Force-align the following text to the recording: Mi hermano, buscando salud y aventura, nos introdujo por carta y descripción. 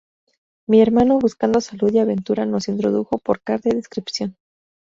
Mi 0.67 0.81
hermano, 0.81 1.19
buscando 1.19 1.61
salud 1.61 1.93
y 1.93 1.99
aventura, 1.99 2.47
nos 2.47 2.67
introdujo 2.69 3.19
por 3.19 3.39
carta 3.43 3.69
y 3.69 3.75
descripción. 3.75 4.35